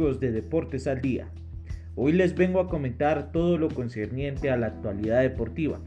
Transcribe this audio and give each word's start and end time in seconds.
De 0.00 0.32
Deportes 0.32 0.86
al 0.86 1.02
Día. 1.02 1.28
Hoy 1.94 2.12
les 2.12 2.34
vengo 2.34 2.58
a 2.60 2.70
comentar 2.70 3.32
todo 3.32 3.58
lo 3.58 3.68
concerniente 3.68 4.50
a 4.50 4.56
la 4.56 4.68
actualidad 4.68 5.20
deportiva. 5.20 5.78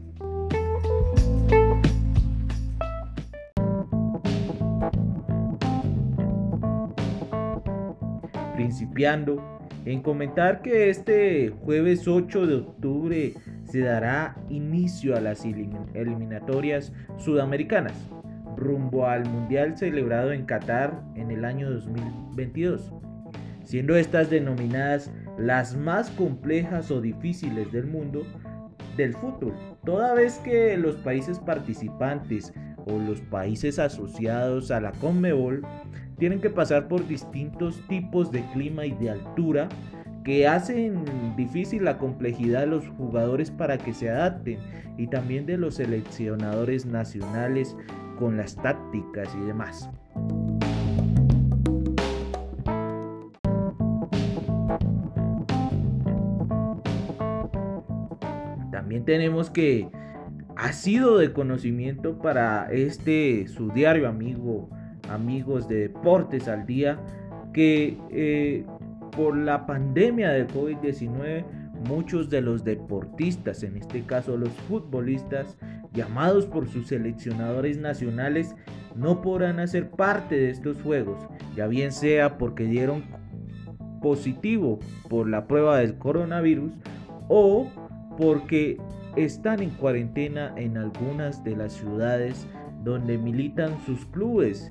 Principiando 8.54 9.42
en 9.84 10.00
comentar 10.00 10.62
que 10.62 10.90
este 10.90 11.48
jueves 11.48 12.06
8 12.06 12.46
de 12.46 12.54
octubre 12.54 13.34
se 13.64 13.80
dará 13.80 14.36
inicio 14.48 15.16
a 15.16 15.20
las 15.20 15.44
eliminatorias 15.44 16.92
sudamericanas 17.16 17.96
rumbo 18.56 19.06
al 19.06 19.28
Mundial 19.28 19.76
celebrado 19.76 20.32
en 20.32 20.44
Qatar 20.44 21.02
en 21.16 21.30
el 21.30 21.44
año 21.44 21.70
2022, 21.70 22.92
siendo 23.64 23.96
estas 23.96 24.30
denominadas 24.30 25.10
las 25.38 25.76
más 25.76 26.10
complejas 26.10 26.90
o 26.90 27.00
difíciles 27.00 27.70
del 27.72 27.86
mundo 27.86 28.26
del 28.96 29.14
fútbol, 29.14 29.54
toda 29.84 30.14
vez 30.14 30.38
que 30.38 30.76
los 30.76 30.96
países 30.96 31.38
participantes 31.38 32.52
o 32.86 32.98
los 32.98 33.20
países 33.22 33.78
asociados 33.78 34.70
a 34.70 34.80
la 34.80 34.92
CONMEBOL 34.92 35.66
tienen 36.18 36.40
que 36.40 36.50
pasar 36.50 36.86
por 36.86 37.06
distintos 37.08 37.80
tipos 37.88 38.30
de 38.30 38.44
clima 38.52 38.86
y 38.86 38.92
de 38.92 39.10
altura 39.10 39.68
que 40.24 40.48
hacen 40.48 41.04
difícil 41.36 41.84
la 41.84 41.98
complejidad 41.98 42.60
de 42.60 42.66
los 42.68 42.88
jugadores 42.88 43.50
para 43.50 43.76
que 43.76 43.92
se 43.92 44.08
adapten 44.08 44.58
y 44.96 45.06
también 45.08 45.44
de 45.44 45.58
los 45.58 45.74
seleccionadores 45.74 46.86
nacionales 46.86 47.76
con 48.18 48.36
las 48.36 48.56
tácticas 48.56 49.28
y 49.42 49.46
demás. 49.46 49.90
También 58.74 59.04
tenemos 59.04 59.50
que 59.50 59.88
ha 60.56 60.72
sido 60.72 61.18
de 61.18 61.32
conocimiento 61.32 62.18
para 62.18 62.66
este 62.72 63.46
su 63.46 63.68
diario 63.68 64.08
amigo, 64.08 64.68
amigos 65.08 65.68
de 65.68 65.82
Deportes 65.82 66.48
al 66.48 66.66
Día, 66.66 66.98
que 67.52 67.96
eh, 68.10 68.66
por 69.16 69.36
la 69.36 69.64
pandemia 69.64 70.30
de 70.30 70.48
COVID-19 70.48 71.44
muchos 71.86 72.28
de 72.30 72.40
los 72.40 72.64
deportistas, 72.64 73.62
en 73.62 73.76
este 73.76 74.02
caso 74.02 74.36
los 74.36 74.50
futbolistas, 74.68 75.56
llamados 75.92 76.44
por 76.46 76.66
sus 76.66 76.88
seleccionadores 76.88 77.78
nacionales, 77.78 78.56
no 78.96 79.22
podrán 79.22 79.60
hacer 79.60 79.88
parte 79.88 80.36
de 80.36 80.50
estos 80.50 80.82
juegos, 80.82 81.28
ya 81.54 81.68
bien 81.68 81.92
sea 81.92 82.38
porque 82.38 82.64
dieron 82.64 83.04
positivo 84.02 84.80
por 85.08 85.28
la 85.28 85.46
prueba 85.46 85.78
del 85.78 85.96
coronavirus 85.96 86.72
o 87.28 87.70
porque 88.16 88.78
están 89.16 89.62
en 89.62 89.70
cuarentena 89.70 90.52
en 90.56 90.76
algunas 90.76 91.42
de 91.44 91.56
las 91.56 91.72
ciudades 91.74 92.46
donde 92.82 93.16
militan 93.18 93.78
sus 93.86 94.04
clubes. 94.06 94.70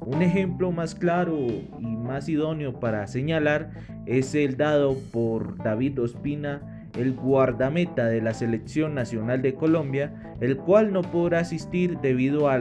Un 0.00 0.22
ejemplo 0.22 0.70
más 0.70 0.94
claro 0.94 1.36
y 1.80 1.96
más 1.96 2.28
idóneo 2.28 2.78
para 2.78 3.06
señalar 3.08 3.70
es 4.06 4.34
el 4.34 4.56
dado 4.56 4.96
por 5.12 5.56
David 5.58 6.00
Ospina, 6.00 6.88
el 6.96 7.14
guardameta 7.14 8.06
de 8.06 8.22
la 8.22 8.34
selección 8.34 8.94
nacional 8.94 9.42
de 9.42 9.54
Colombia, 9.54 10.36
el 10.40 10.56
cual 10.56 10.92
no 10.92 11.02
podrá 11.02 11.40
asistir 11.40 11.98
debido 11.98 12.48
a, 12.48 12.60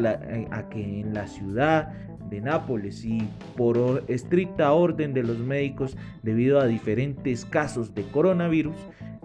que 0.70 1.02
en 1.02 1.14
la 1.14 1.28
ciudad 1.28 1.94
de 2.30 2.42
Nápoles 2.42 3.04
y 3.06 3.28
por 3.56 4.04
estricta 4.08 4.72
orden 4.74 5.14
de 5.14 5.24
los 5.24 5.38
médicos 5.40 5.98
debido 6.22 6.60
a 6.60 6.66
diferentes 6.66 7.46
casos 7.46 7.94
de 7.94 8.04
coronavirus, 8.04 8.76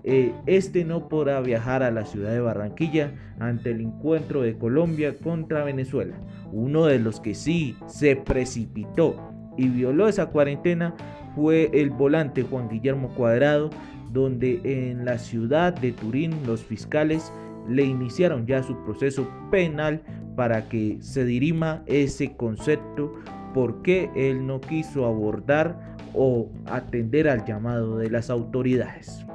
eh, 0.04 0.32
este 0.46 0.84
no 0.84 1.08
podrá 1.08 1.40
viajar 1.40 1.82
a 1.82 1.90
la 1.90 2.04
ciudad 2.04 2.30
de 2.30 2.40
Barranquilla 2.40 3.12
ante 3.40 3.72
el 3.72 3.80
encuentro 3.80 4.42
de 4.42 4.56
Colombia 4.56 5.16
contra 5.18 5.64
Venezuela. 5.64 6.16
Uno 6.52 6.86
de 6.86 6.98
los 6.98 7.20
que 7.20 7.34
sí 7.34 7.76
se 7.86 8.16
precipitó 8.16 9.16
y 9.56 9.68
violó 9.68 10.08
esa 10.08 10.26
cuarentena 10.26 10.94
fue 11.34 11.70
el 11.74 11.90
volante 11.90 12.42
Juan 12.42 12.68
Guillermo 12.68 13.08
Cuadrado, 13.10 13.70
donde 14.12 14.60
en 14.64 15.04
la 15.04 15.18
ciudad 15.18 15.74
de 15.74 15.92
Turín 15.92 16.32
los 16.46 16.62
fiscales 16.62 17.32
le 17.68 17.84
iniciaron 17.84 18.46
ya 18.46 18.62
su 18.62 18.82
proceso 18.84 19.28
penal 19.50 20.02
para 20.38 20.68
que 20.68 20.98
se 21.00 21.24
dirima 21.24 21.82
ese 21.86 22.36
concepto 22.36 23.12
porque 23.52 24.08
él 24.14 24.46
no 24.46 24.60
quiso 24.60 25.04
abordar 25.04 25.96
o 26.14 26.48
atender 26.66 27.28
al 27.28 27.44
llamado 27.44 27.98
de 27.98 28.08
las 28.08 28.30
autoridades. 28.30 29.26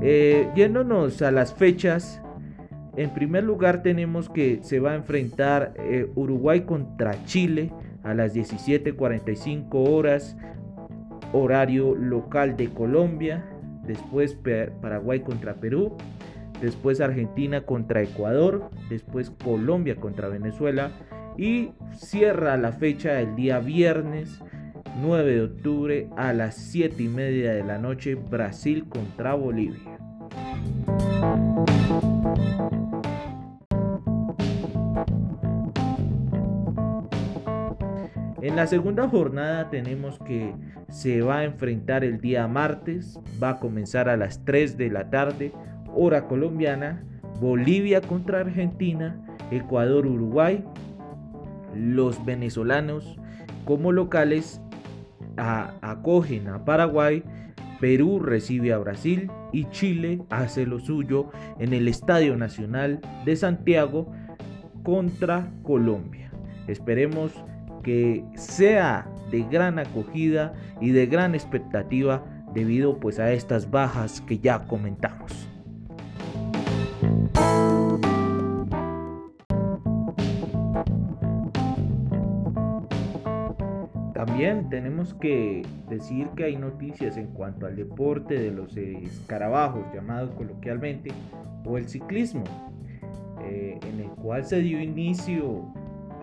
Eh, 0.00 0.50
yéndonos 0.56 1.22
a 1.22 1.30
las 1.30 1.54
fechas, 1.54 2.20
en 2.96 3.10
primer 3.10 3.44
lugar 3.44 3.84
tenemos 3.84 4.28
que 4.28 4.58
se 4.64 4.80
va 4.80 4.90
a 4.90 4.94
enfrentar 4.96 5.72
eh, 5.76 6.10
Uruguay 6.16 6.62
contra 6.62 7.24
Chile 7.26 7.70
a 8.02 8.12
las 8.12 8.34
17:45 8.34 9.88
horas, 9.88 10.36
horario 11.32 11.94
local 11.94 12.56
de 12.56 12.68
Colombia. 12.68 13.44
Después 13.86 14.36
Paraguay 14.80 15.20
contra 15.20 15.54
Perú. 15.54 15.96
Después 16.60 17.00
Argentina 17.00 17.62
contra 17.62 18.02
Ecuador. 18.02 18.70
Después 18.88 19.30
Colombia 19.30 19.96
contra 19.96 20.28
Venezuela. 20.28 20.90
Y 21.36 21.70
cierra 21.94 22.56
la 22.56 22.72
fecha 22.72 23.20
el 23.20 23.36
día 23.36 23.58
viernes 23.58 24.42
9 25.02 25.34
de 25.34 25.42
octubre 25.42 26.08
a 26.16 26.32
las 26.32 26.56
7 26.56 27.02
y 27.02 27.08
media 27.08 27.52
de 27.52 27.62
la 27.62 27.78
noche 27.78 28.14
Brasil 28.14 28.86
contra 28.88 29.34
Bolivia. 29.34 29.98
En 38.46 38.54
la 38.54 38.68
segunda 38.68 39.08
jornada 39.08 39.70
tenemos 39.70 40.20
que 40.20 40.54
se 40.88 41.20
va 41.20 41.38
a 41.38 41.44
enfrentar 41.44 42.04
el 42.04 42.20
día 42.20 42.46
martes, 42.46 43.18
va 43.42 43.50
a 43.50 43.58
comenzar 43.58 44.08
a 44.08 44.16
las 44.16 44.44
3 44.44 44.78
de 44.78 44.88
la 44.88 45.10
tarde, 45.10 45.50
hora 45.92 46.28
colombiana, 46.28 47.02
Bolivia 47.40 48.00
contra 48.00 48.38
Argentina, 48.38 49.20
Ecuador-Uruguay, 49.50 50.64
los 51.74 52.24
venezolanos 52.24 53.18
como 53.64 53.90
locales 53.90 54.60
acogen 55.82 56.46
a 56.46 56.64
Paraguay 56.64 57.24
Perú 57.80 58.20
recibe 58.20 58.72
a 58.72 58.78
Brasil 58.78 59.28
y 59.52 59.64
Chile 59.70 60.22
hace 60.30 60.66
lo 60.66 60.78
suyo 60.78 61.30
en 61.58 61.72
el 61.72 61.88
Estadio 61.88 62.36
Nacional 62.36 63.00
de 63.24 63.34
Santiago 63.34 64.12
contra 64.84 65.50
Colombia. 65.64 66.30
Esperemos 66.68 67.32
que 67.86 68.24
sea 68.34 69.06
de 69.30 69.42
gran 69.44 69.78
acogida 69.78 70.54
y 70.80 70.90
de 70.90 71.06
gran 71.06 71.36
expectativa 71.36 72.24
debido 72.52 72.98
pues 72.98 73.20
a 73.20 73.30
estas 73.30 73.70
bajas 73.70 74.20
que 74.22 74.40
ya 74.40 74.66
comentamos. 74.66 75.48
También 84.14 84.68
tenemos 84.68 85.14
que 85.14 85.62
decir 85.88 86.26
que 86.30 86.42
hay 86.42 86.56
noticias 86.56 87.16
en 87.16 87.28
cuanto 87.28 87.66
al 87.66 87.76
deporte 87.76 88.34
de 88.34 88.50
los 88.50 88.76
escarabajos, 88.76 89.84
llamados 89.94 90.34
coloquialmente, 90.34 91.12
o 91.64 91.78
el 91.78 91.88
ciclismo, 91.88 92.42
eh, 93.44 93.78
en 93.88 94.00
el 94.00 94.08
cual 94.08 94.44
se 94.44 94.58
dio 94.58 94.80
inicio 94.80 95.72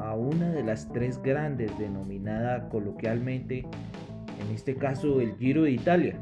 a 0.04 0.16
una 0.16 0.52
de 0.52 0.64
las 0.64 0.90
tres 0.92 1.22
grandes, 1.22 1.78
denominada 1.80 2.68
coloquialmente, 2.68 3.60
en 3.60 4.54
este 4.54 4.76
caso 4.76 5.22
el 5.22 5.38
Giro 5.38 5.64
de 5.64 5.72
Italia. 5.72 6.20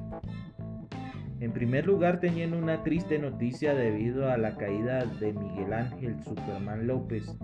En 1.39 1.51
primer 1.51 1.87
lugar, 1.87 2.19
teniendo 2.19 2.59
una 2.59 2.83
triste 2.83 3.17
noticia 3.17 3.73
debido 3.73 4.29
a 4.29 4.37
la 4.37 4.55
caída 4.55 5.05
de 5.05 5.33
Miguel 5.33 5.73
Ángel 5.73 6.23
Superman 6.23 6.85
López, 6.85 7.35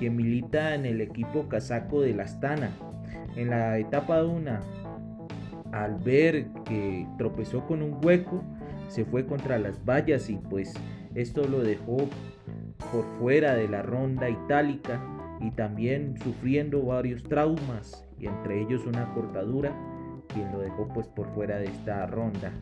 que 0.00 0.08
milita 0.08 0.74
en 0.74 0.86
el 0.86 1.02
equipo 1.02 1.48
casaco 1.48 2.00
de 2.00 2.14
la 2.14 2.22
Astana 2.22 2.70
en 3.36 3.50
la 3.50 3.78
etapa 3.78 4.24
1, 4.24 4.50
al 5.72 5.96
ver 5.96 6.46
que 6.64 7.06
tropezó 7.18 7.66
con 7.66 7.82
un 7.82 8.02
hueco, 8.02 8.42
se 8.88 9.04
fue 9.04 9.26
contra 9.26 9.58
las 9.58 9.84
vallas 9.84 10.30
y 10.30 10.36
pues 10.36 10.72
esto 11.14 11.46
lo 11.46 11.62
dejó 11.62 11.98
por 12.90 13.04
fuera 13.18 13.54
de 13.54 13.68
la 13.68 13.82
ronda 13.82 14.30
itálica 14.30 15.00
y 15.42 15.50
también 15.50 16.16
sufriendo 16.18 16.82
varios 16.82 17.22
traumas 17.22 18.06
y 18.18 18.26
entre 18.26 18.62
ellos 18.62 18.86
una 18.86 19.12
cortadura 19.12 19.76
quien 20.28 20.50
lo 20.52 20.60
dejó 20.60 20.88
pues 20.88 21.08
por 21.08 21.28
fuera 21.34 21.58
de 21.58 21.66
esta 21.66 22.06
ronda 22.06 22.52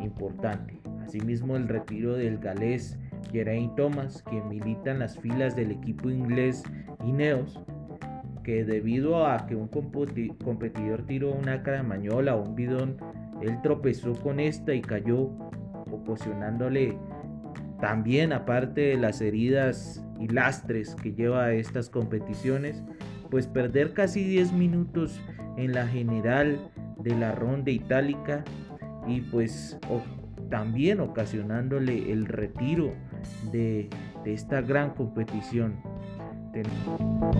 importante. 0.00 0.80
Asimismo 1.04 1.56
el 1.56 1.68
retiro 1.68 2.14
del 2.14 2.38
galés 2.38 2.98
Geraint 3.30 3.74
Thomas, 3.76 4.22
quien 4.22 4.48
milita 4.48 4.92
en 4.92 5.00
las 5.00 5.18
filas 5.18 5.56
del 5.56 5.72
equipo 5.72 6.10
inglés 6.10 6.62
Ineos, 7.04 7.60
que 8.44 8.64
debido 8.64 9.26
a 9.26 9.46
que 9.46 9.54
un 9.54 9.68
competidor 9.68 11.06
tiró 11.06 11.32
una 11.32 11.62
caramañola 11.62 12.36
o 12.36 12.42
un 12.42 12.54
bidón, 12.54 12.96
él 13.40 13.60
tropezó 13.62 14.12
con 14.14 14.40
esta 14.40 14.74
y 14.74 14.82
cayó, 14.82 15.30
ocasionándole 15.90 16.96
también, 17.80 18.32
aparte 18.32 18.80
de 18.80 18.96
las 18.96 19.20
heridas 19.20 20.01
lastres 20.28 20.94
que 20.94 21.12
lleva 21.12 21.44
a 21.44 21.52
estas 21.52 21.88
competiciones, 21.88 22.82
pues 23.30 23.46
perder 23.46 23.92
casi 23.92 24.24
10 24.24 24.52
minutos 24.52 25.20
en 25.56 25.72
la 25.72 25.86
general 25.86 26.70
de 26.98 27.16
la 27.16 27.32
ronda 27.32 27.70
itálica 27.70 28.44
y 29.06 29.22
pues 29.22 29.78
también 30.50 31.00
ocasionándole 31.00 32.12
el 32.12 32.26
retiro 32.26 32.92
de, 33.50 33.88
de 34.24 34.34
esta 34.34 34.60
gran 34.60 34.90
competición. 34.90 35.80
Tenemos 36.52 37.32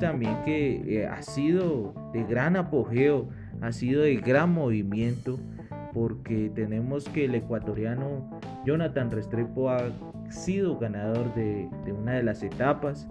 también 0.00 0.36
que 0.44 1.00
eh, 1.00 1.06
ha 1.06 1.22
sido 1.22 1.94
de 2.12 2.24
gran 2.24 2.56
apogeo, 2.56 3.28
ha 3.60 3.72
sido 3.72 4.02
de 4.02 4.16
gran 4.16 4.52
movimiento, 4.52 5.38
porque 5.92 6.50
tenemos 6.54 7.08
que 7.08 7.26
el 7.26 7.34
ecuatoriano 7.34 8.40
Jonathan 8.66 9.10
Restrepo 9.10 9.70
ha 9.70 9.90
sido 10.28 10.78
ganador 10.78 11.34
de, 11.34 11.68
una 11.92 12.12
de 12.14 12.22
las 12.22 12.42
etapas. 12.42 13.08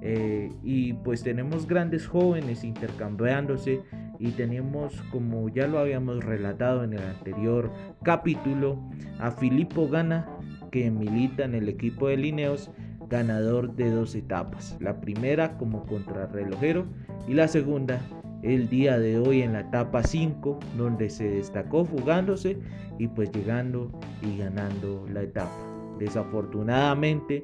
Eh, 0.00 0.50
y 0.62 0.94
pues 0.94 1.22
tenemos 1.22 1.66
grandes 1.66 2.06
jóvenes 2.06 2.64
intercambiándose 2.64 3.82
y 4.18 4.30
tenemos, 4.32 4.94
como 5.10 5.48
ya 5.48 5.66
lo 5.66 5.78
habíamos 5.78 6.24
relatado 6.24 6.84
en 6.84 6.92
el 6.92 7.02
anterior 7.02 7.70
capítulo, 8.02 8.78
a 9.18 9.30
Filippo 9.30 9.88
Gana, 9.88 10.28
que 10.70 10.90
milita 10.90 11.44
en 11.44 11.54
el 11.54 11.68
equipo 11.68 12.08
de 12.08 12.16
Lineos, 12.16 12.70
ganador 13.08 13.74
de 13.74 13.90
dos 13.90 14.14
etapas. 14.14 14.76
La 14.80 15.00
primera 15.00 15.58
como 15.58 15.86
contrarrelojero 15.86 16.86
y 17.28 17.34
la 17.34 17.46
segunda 17.46 18.00
el 18.42 18.68
día 18.68 18.98
de 18.98 19.18
hoy 19.18 19.42
en 19.42 19.52
la 19.52 19.60
etapa 19.60 20.02
5, 20.02 20.58
donde 20.76 21.08
se 21.10 21.28
destacó 21.28 21.84
fugándose 21.84 22.58
y 22.98 23.08
pues 23.08 23.30
llegando 23.32 23.90
y 24.22 24.38
ganando 24.38 25.06
la 25.12 25.22
etapa. 25.22 25.56
Desafortunadamente, 25.98 27.42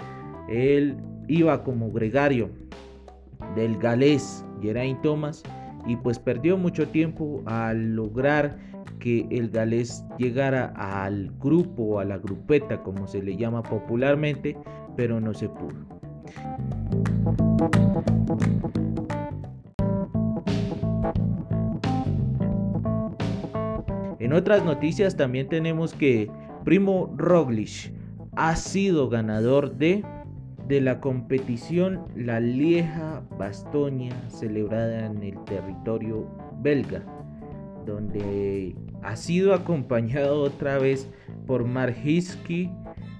él 0.48 0.96
iba 1.28 1.62
como 1.62 1.90
gregario 1.90 2.50
del 3.54 3.78
galés 3.78 4.44
Geraint 4.60 5.00
Thomas 5.02 5.42
y 5.86 5.96
pues 5.96 6.18
perdió 6.18 6.56
mucho 6.56 6.88
tiempo 6.88 7.42
al 7.46 7.94
lograr 7.94 8.58
que 8.98 9.26
el 9.30 9.50
galés 9.50 10.04
llegara 10.18 10.72
al 10.76 11.32
grupo 11.38 11.82
o 11.84 11.98
a 12.00 12.04
la 12.04 12.18
grupeta 12.18 12.82
como 12.82 13.06
se 13.06 13.22
le 13.22 13.36
llama 13.36 13.62
popularmente, 13.62 14.56
pero 14.96 15.20
no 15.20 15.32
se 15.34 15.48
pudo. 15.48 15.86
En 24.28 24.34
otras 24.34 24.62
noticias 24.62 25.16
también 25.16 25.48
tenemos 25.48 25.94
que 25.94 26.30
Primo 26.62 27.14
Roglic 27.16 27.94
ha 28.36 28.56
sido 28.56 29.08
ganador 29.08 29.78
de 29.78 30.04
de 30.66 30.82
la 30.82 31.00
competición 31.00 32.04
La 32.14 32.38
Lieja 32.38 33.22
Bastoña 33.38 34.12
celebrada 34.28 35.06
en 35.06 35.22
el 35.22 35.42
territorio 35.44 36.28
belga, 36.60 37.02
donde 37.86 38.76
ha 39.02 39.16
sido 39.16 39.54
acompañado 39.54 40.42
otra 40.42 40.76
vez 40.76 41.08
por 41.46 41.64
Marjiski 41.64 42.70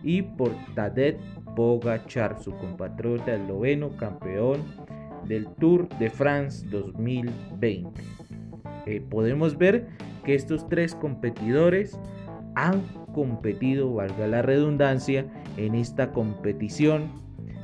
y 0.03 0.21
por 0.21 0.51
Tadej 0.75 1.17
Pogacar, 1.57 2.39
su 2.39 2.53
compatriota 2.53 3.35
esloveno 3.35 3.97
campeón 3.97 4.63
del 5.27 5.47
Tour 5.55 5.89
de 5.99 6.11
France 6.11 6.67
2020. 6.69 7.99
Eh, 8.85 9.01
podemos 9.09 9.57
ver 9.57 9.87
que 10.29 10.35
estos 10.35 10.69
tres 10.69 10.95
competidores 10.95 11.99
han 12.55 12.83
competido, 13.15 13.95
valga 13.95 14.27
la 14.27 14.43
redundancia, 14.43 15.25
en 15.57 15.75
esta 15.75 16.13
competición 16.13 17.13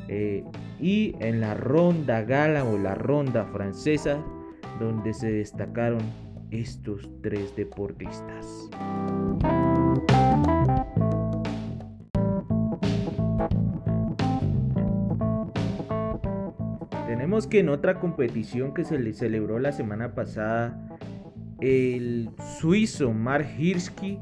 eh, 0.09 0.45
y 0.81 1.15
en 1.21 1.43
la 1.43 1.53
ronda 1.53 2.23
gala 2.23 2.65
o 2.65 2.79
la 2.79 2.95
ronda 2.95 3.45
francesa 3.53 4.25
donde 4.81 5.13
se 5.13 5.31
destacaron 5.31 6.01
estos 6.51 7.07
tres 7.21 7.55
deportistas. 7.55 8.71
Tenemos 17.07 17.47
que 17.47 17.59
en 17.59 17.69
otra 17.69 18.01
competición 18.01 18.73
que 18.73 18.85
se 18.85 18.99
le 18.99 19.13
celebró 19.13 19.59
la 19.59 19.73
semana 19.73 20.15
pasada, 20.15 20.94
el 21.61 22.31
suizo 22.59 23.13
Mark 23.13 23.47
Hirschi 23.59 24.19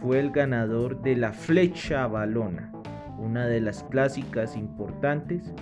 fue 0.00 0.20
el 0.20 0.30
ganador 0.30 1.02
de 1.02 1.16
la 1.16 1.32
flecha 1.32 2.06
balona 2.06 2.72
una 3.18 3.46
de 3.46 3.60
las 3.60 3.82
clásicas 3.84 4.56
importantes 4.56 5.52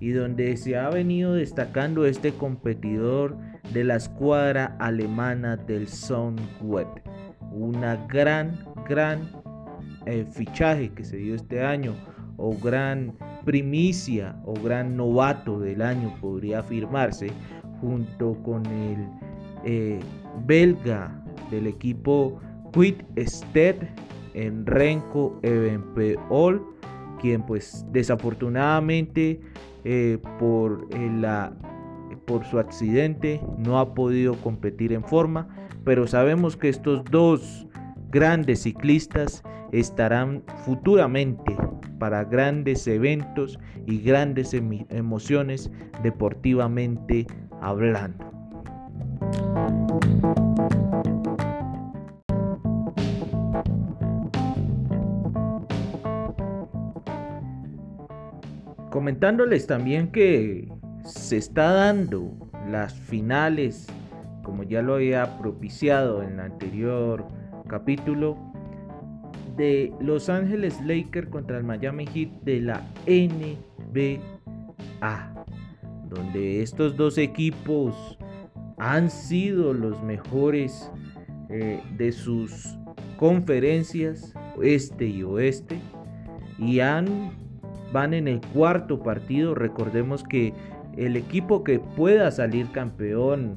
y 0.00 0.10
donde 0.10 0.56
se 0.56 0.76
ha 0.76 0.90
venido 0.90 1.34
destacando 1.34 2.06
este 2.06 2.32
competidor 2.32 3.36
de 3.72 3.84
la 3.84 3.96
escuadra 3.96 4.76
alemana 4.78 5.56
del 5.56 5.88
Soundweb. 5.88 6.88
Una 7.52 7.96
gran, 8.06 8.58
gran 8.88 9.30
eh, 10.06 10.26
fichaje 10.30 10.90
que 10.90 11.04
se 11.04 11.16
dio 11.16 11.34
este 11.34 11.64
año 11.64 11.94
o 12.36 12.54
gran 12.56 13.16
primicia 13.44 14.36
o 14.44 14.54
gran 14.54 14.96
novato 14.96 15.60
del 15.60 15.82
año 15.82 16.14
podría 16.20 16.60
afirmarse 16.60 17.28
junto 17.80 18.34
con 18.42 18.66
el 18.66 19.08
eh, 19.64 20.00
belga 20.46 21.22
del 21.50 21.66
equipo 21.66 22.40
Quit 22.72 23.02
Sted 23.16 23.76
en 24.34 24.66
Renko 24.66 25.38
Evenpeol 25.42 26.74
quien 27.24 27.40
pues 27.40 27.86
desafortunadamente 27.90 29.40
eh, 29.84 30.18
por, 30.38 30.86
eh, 30.90 31.10
la, 31.20 31.54
por 32.26 32.44
su 32.44 32.58
accidente 32.58 33.40
no 33.56 33.78
ha 33.78 33.94
podido 33.94 34.34
competir 34.34 34.92
en 34.92 35.02
forma, 35.02 35.48
pero 35.84 36.06
sabemos 36.06 36.56
que 36.56 36.68
estos 36.68 37.02
dos 37.04 37.66
grandes 38.10 38.64
ciclistas 38.64 39.42
estarán 39.72 40.42
futuramente 40.66 41.56
para 41.98 42.24
grandes 42.24 42.86
eventos 42.86 43.58
y 43.86 44.00
grandes 44.00 44.52
emociones 44.52 45.70
deportivamente 46.02 47.26
hablando. 47.62 48.33
Comentándoles 58.94 59.66
también 59.66 60.12
que 60.12 60.68
se 61.04 61.36
está 61.36 61.72
dando 61.72 62.30
las 62.70 62.94
finales, 62.94 63.88
como 64.44 64.62
ya 64.62 64.82
lo 64.82 64.94
había 64.94 65.36
propiciado 65.40 66.22
en 66.22 66.34
el 66.34 66.40
anterior 66.40 67.26
capítulo, 67.66 68.38
de 69.56 69.92
Los 69.98 70.28
Ángeles 70.28 70.80
Lakers 70.86 71.28
contra 71.28 71.58
el 71.58 71.64
Miami 71.64 72.06
Heat 72.06 72.42
de 72.44 72.60
la 72.60 72.86
NBA, 73.08 74.20
donde 76.08 76.62
estos 76.62 76.96
dos 76.96 77.18
equipos 77.18 78.16
han 78.78 79.10
sido 79.10 79.74
los 79.74 80.00
mejores 80.04 80.88
eh, 81.50 81.82
de 81.96 82.12
sus 82.12 82.78
conferencias, 83.18 84.34
este 84.62 85.08
y 85.08 85.24
oeste, 85.24 85.80
y 86.60 86.78
han 86.78 87.43
van 87.94 88.12
en 88.12 88.26
el 88.26 88.40
cuarto 88.52 89.00
partido. 89.02 89.54
Recordemos 89.54 90.24
que 90.24 90.52
el 90.98 91.16
equipo 91.16 91.62
que 91.62 91.78
pueda 91.78 92.30
salir 92.32 92.70
campeón 92.72 93.56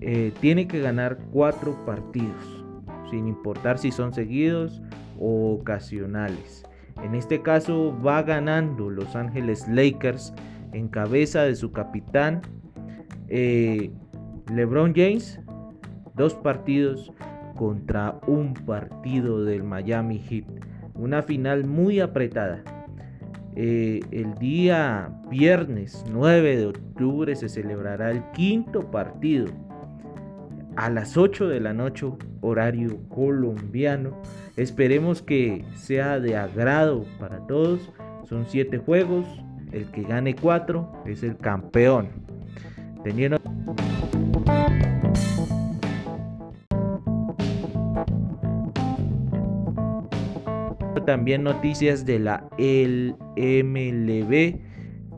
eh, 0.00 0.32
tiene 0.40 0.66
que 0.66 0.80
ganar 0.80 1.18
cuatro 1.30 1.84
partidos, 1.84 2.64
sin 3.10 3.28
importar 3.28 3.78
si 3.78 3.92
son 3.92 4.12
seguidos 4.14 4.82
o 5.20 5.52
ocasionales. 5.52 6.64
En 7.04 7.14
este 7.14 7.42
caso 7.42 7.96
va 8.04 8.22
ganando 8.22 8.88
Los 8.88 9.14
Ángeles 9.14 9.68
Lakers 9.68 10.32
en 10.72 10.88
cabeza 10.88 11.42
de 11.42 11.54
su 11.54 11.72
capitán 11.72 12.40
eh, 13.28 13.90
LeBron 14.50 14.94
James. 14.94 15.38
Dos 16.16 16.34
partidos 16.34 17.12
contra 17.56 18.18
un 18.26 18.54
partido 18.54 19.44
del 19.44 19.62
Miami 19.62 20.18
Heat. 20.18 20.46
Una 20.94 21.22
final 21.22 21.64
muy 21.64 22.00
apretada 22.00 22.62
eh, 23.54 24.00
el 24.10 24.34
día 24.38 25.10
viernes 25.28 26.04
9 26.10 26.56
de 26.56 26.66
octubre 26.66 27.36
se 27.36 27.48
celebrará 27.48 28.10
el 28.10 28.22
quinto 28.32 28.90
partido 28.90 29.46
a 30.76 30.88
las 30.88 31.16
8 31.16 31.48
de 31.48 31.60
la 31.60 31.72
noche, 31.72 32.06
horario 32.40 32.98
colombiano. 33.08 34.20
Esperemos 34.56 35.22
que 35.22 35.64
sea 35.74 36.18
de 36.18 36.36
agrado 36.36 37.04
para 37.18 37.46
todos. 37.46 37.90
Son 38.28 38.46
siete 38.48 38.78
juegos. 38.78 39.26
El 39.70 39.86
que 39.86 40.02
gane 40.02 40.34
cuatro 40.34 40.92
es 41.06 41.22
el 41.22 41.36
campeón. 41.36 42.08
Teniendo 43.04 43.38
también 51.04 51.42
noticias 51.42 52.04
de 52.04 52.18
la 52.18 52.48
LMLB 52.58 54.60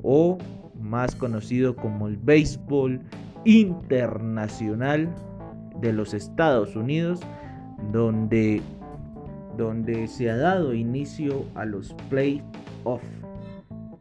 o 0.02 0.38
más 0.80 1.14
conocido 1.14 1.76
como 1.76 2.08
el 2.08 2.16
béisbol 2.16 3.00
internacional 3.44 5.14
de 5.80 5.92
los 5.92 6.14
Estados 6.14 6.76
Unidos 6.76 7.20
donde, 7.92 8.62
donde 9.56 10.06
se 10.06 10.30
ha 10.30 10.36
dado 10.36 10.74
inicio 10.74 11.44
a 11.54 11.64
los 11.64 11.94
playoffs 12.08 12.44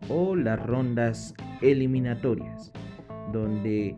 o 0.10 0.36
las 0.36 0.64
rondas 0.66 1.34
eliminatorias 1.62 2.72
donde 3.32 3.98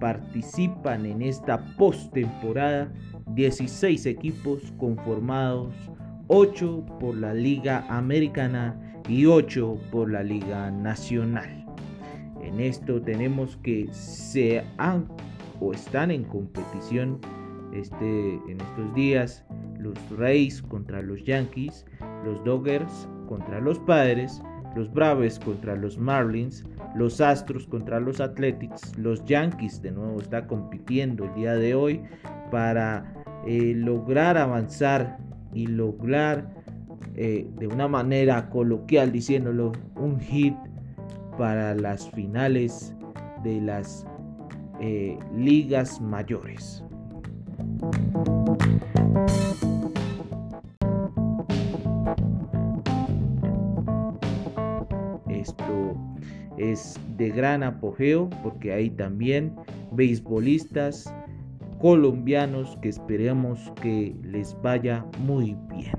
participan 0.00 1.06
en 1.06 1.22
esta 1.22 1.64
postemporada 1.76 2.92
16 3.28 4.06
equipos 4.06 4.72
conformados 4.78 5.74
8 6.34 6.86
por 6.98 7.14
la 7.14 7.34
Liga 7.34 7.84
Americana 7.90 8.74
y 9.06 9.26
8 9.26 9.78
por 9.90 10.10
la 10.10 10.22
Liga 10.22 10.70
Nacional. 10.70 11.66
En 12.42 12.58
esto 12.58 13.02
tenemos 13.02 13.58
que 13.58 13.86
se 13.92 14.64
han 14.78 15.06
o 15.60 15.74
están 15.74 16.10
en 16.10 16.24
competición 16.24 17.20
este, 17.74 18.40
en 18.48 18.58
estos 18.62 18.94
días 18.94 19.44
los 19.78 19.94
Rays 20.16 20.62
contra 20.62 21.02
los 21.02 21.22
Yankees, 21.22 21.84
los 22.24 22.42
Dodgers 22.44 23.06
contra 23.28 23.60
los 23.60 23.78
Padres, 23.80 24.40
los 24.74 24.90
Braves 24.90 25.38
contra 25.38 25.76
los 25.76 25.98
Marlins, 25.98 26.64
los 26.96 27.20
Astros 27.20 27.66
contra 27.66 28.00
los 28.00 28.22
Athletics, 28.22 28.96
los 28.96 29.22
Yankees 29.26 29.82
de 29.82 29.92
nuevo 29.92 30.18
está 30.18 30.46
compitiendo 30.46 31.26
el 31.26 31.34
día 31.34 31.56
de 31.56 31.74
hoy 31.74 32.00
para 32.50 33.22
eh, 33.46 33.74
lograr 33.76 34.38
avanzar 34.38 35.18
y 35.52 35.66
lograr 35.66 36.48
eh, 37.14 37.46
de 37.58 37.66
una 37.66 37.88
manera 37.88 38.48
coloquial 38.48 39.12
diciéndolo 39.12 39.72
un 39.96 40.18
hit 40.18 40.54
para 41.36 41.74
las 41.74 42.10
finales 42.10 42.94
de 43.42 43.60
las 43.60 44.06
eh, 44.80 45.18
ligas 45.34 46.00
mayores. 46.00 46.84
Esto 55.28 55.96
es 56.56 56.98
de 57.16 57.30
gran 57.30 57.62
apogeo 57.62 58.30
porque 58.42 58.72
hay 58.72 58.90
también 58.90 59.54
beisbolistas 59.92 61.12
colombianos 61.82 62.78
que 62.80 62.88
esperemos 62.88 63.72
que 63.82 64.14
les 64.22 64.56
vaya 64.62 65.04
muy 65.18 65.56
bien. 65.68 65.90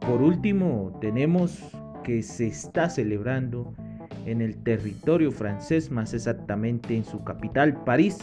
Por 0.00 0.20
último, 0.20 0.98
tenemos 1.00 1.62
que 2.02 2.20
se 2.20 2.48
está 2.48 2.90
celebrando 2.90 3.72
en 4.26 4.40
el 4.40 4.56
territorio 4.64 5.30
francés, 5.30 5.92
más 5.92 6.14
exactamente 6.14 6.96
en 6.96 7.04
su 7.04 7.22
capital, 7.22 7.80
París, 7.84 8.18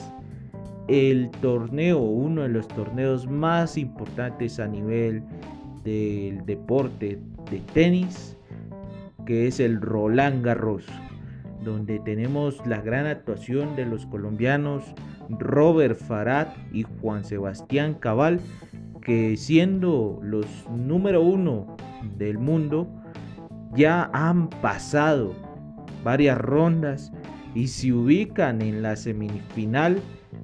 el 0.90 1.32
torneo, 1.42 1.98
uno 1.98 2.42
de 2.42 2.50
los 2.50 2.68
torneos 2.68 3.26
más 3.26 3.78
importantes 3.78 4.60
a 4.60 4.68
nivel 4.68 5.24
del 5.86 6.46
deporte 6.46 7.18
de 7.50 7.60
tenis, 7.74 8.36
que 9.26 9.48
es 9.48 9.60
el 9.60 9.82
Roland 9.82 10.44
Garros, 10.44 10.86
donde 11.64 12.00
tenemos 12.00 12.66
la 12.66 12.82
gran 12.82 13.06
actuación 13.06 13.76
de 13.76 13.86
los 13.86 14.06
colombianos 14.06 14.84
Robert 15.30 15.98
Farad 15.98 16.48
y 16.72 16.84
Juan 16.84 17.24
Sebastián 17.24 17.96
Cabal, 17.96 18.40
que 19.02 19.38
siendo 19.38 20.20
los 20.22 20.46
número 20.70 21.22
uno 21.22 21.76
del 22.18 22.38
mundo, 22.38 22.88
ya 23.76 24.10
han 24.14 24.50
pasado 24.50 25.34
varias 26.04 26.38
rondas 26.38 27.12
y 27.56 27.68
se 27.68 27.94
ubican 27.94 28.62
en 28.62 28.82
la 28.82 28.96
semifinal 28.96 30.00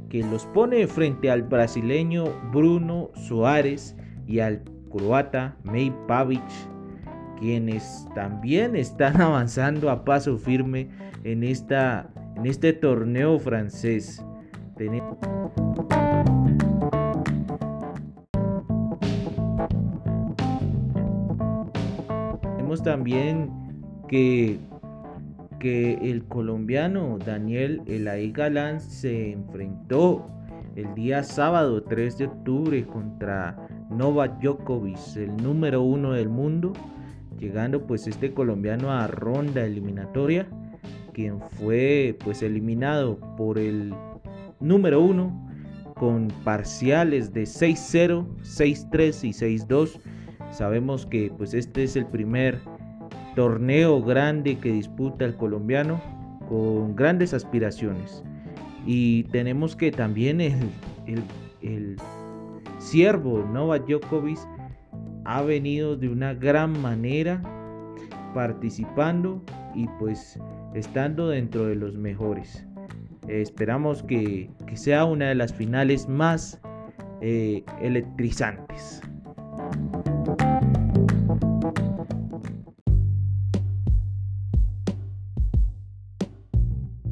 que 0.09 0.23
los 0.23 0.45
pone 0.47 0.87
frente 0.87 1.29
al 1.29 1.43
brasileño 1.43 2.25
Bruno 2.51 3.11
Soares 3.27 3.95
y 4.25 4.39
al 4.39 4.63
croata 4.89 5.57
Mej 5.63 5.93
Pavic 6.07 6.43
quienes 7.39 8.07
también 8.13 8.75
están 8.75 9.21
avanzando 9.21 9.89
a 9.89 10.03
paso 10.03 10.37
firme 10.37 10.89
en, 11.23 11.43
esta, 11.43 12.09
en 12.35 12.45
este 12.45 12.73
torneo 12.73 13.39
francés. 13.39 14.23
Tenemos 14.75 15.17
también 22.83 23.49
que, 24.07 24.59
que 25.59 25.95
el 25.95 26.23
colombiano 26.25 27.17
Daniel 27.17 27.81
Elaí 27.87 28.31
Galán 28.31 28.79
se 28.79 29.31
enfrentó 29.31 30.29
el 30.75 30.93
día 30.93 31.23
sábado 31.23 31.83
3 31.83 32.17
de 32.19 32.25
octubre 32.27 32.85
contra 32.85 33.67
Novak 33.89 34.39
Djokovic, 34.39 35.17
el 35.17 35.35
número 35.37 35.81
uno 35.81 36.11
del 36.11 36.29
mundo 36.29 36.73
llegando 37.37 37.85
pues 37.85 38.07
este 38.07 38.33
colombiano 38.33 38.91
a 38.91 39.07
ronda 39.07 39.65
eliminatoria, 39.65 40.47
quien 41.13 41.39
fue 41.41 42.17
pues 42.23 42.41
eliminado 42.41 43.17
por 43.37 43.57
el 43.57 43.93
número 44.59 45.01
uno 45.01 45.47
con 45.95 46.27
parciales 46.43 47.33
de 47.33 47.43
6-0, 47.43 48.25
6-3 48.41 49.23
y 49.23 49.65
6-2. 49.65 49.99
Sabemos 50.51 51.05
que 51.05 51.31
pues 51.37 51.53
este 51.53 51.83
es 51.83 51.95
el 51.95 52.05
primer 52.05 52.59
torneo 53.35 54.01
grande 54.01 54.57
que 54.57 54.71
disputa 54.71 55.25
el 55.25 55.35
colombiano 55.35 56.01
con 56.49 56.95
grandes 56.95 57.33
aspiraciones. 57.33 58.23
Y 58.85 59.23
tenemos 59.25 59.75
que 59.75 59.91
también 59.91 60.39
el, 60.39 60.53
el, 61.07 61.21
el 61.61 61.97
siervo 62.79 63.43
Novak 63.51 63.85
Djokovic 63.85 64.39
ha 65.27 65.41
venido 65.41 65.97
de 65.97 66.07
una 66.07 66.33
gran 66.33 66.81
manera 66.81 67.41
participando 68.33 69.43
y 69.75 69.85
pues 69.99 70.39
estando 70.73 71.27
dentro 71.27 71.65
de 71.65 71.75
los 71.75 71.95
mejores. 71.95 72.65
esperamos 73.27 74.03
que, 74.03 74.49
sea 74.75 75.03
una 75.03 75.27
de 75.27 75.35
las 75.35 75.53
finales 75.53 76.07
más 76.07 76.61
eh, 77.19 77.65
electrizantes. 77.81 79.01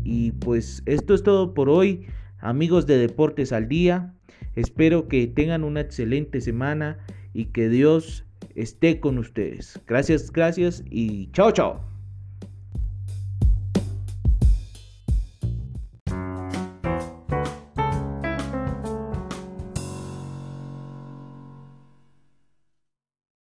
Y 0.05 0.31
pues 0.31 0.84
esto 0.86 1.15
es 1.15 1.22
todo 1.22 1.53
por 1.53 1.67
hoy, 1.67 2.07
amigos 2.39 2.88
de 2.88 2.98
Deportes 2.98 3.51
al 3.51 3.67
Día. 3.67 4.13
Espero 4.55 5.10
que 5.10 5.27
tengan 5.27 5.65
una 5.65 5.81
excelente 5.81 6.39
semana 6.39 6.98
y 7.36 7.46
que 7.46 7.70
Dios 7.70 8.25
esté 8.56 9.00
con 9.00 9.18
ustedes. 9.20 9.80
Gracias, 9.86 10.32
gracias 10.32 10.84
y 10.89 11.30
chao, 11.34 11.51
chao. 11.51 11.94